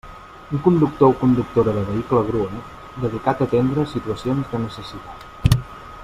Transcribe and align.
Un 0.53 0.57
conductor 0.65 1.07
o 1.11 1.19
conductora 1.23 1.71
de 1.77 1.83
vehicle 1.89 2.23
grua, 2.29 2.61
dedicat 3.05 3.37
a 3.43 3.49
atendre 3.49 3.87
situacions 3.95 4.45
de 4.55 4.67
necessitat. 4.69 5.61